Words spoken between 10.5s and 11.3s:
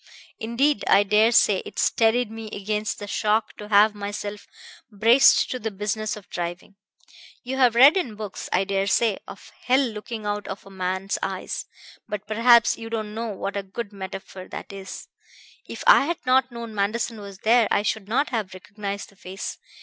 a man's